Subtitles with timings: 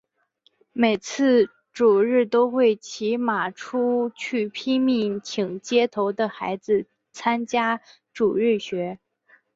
[0.73, 8.97] 每次主日都会骑马出去拼命请街头的孩子参加主日学。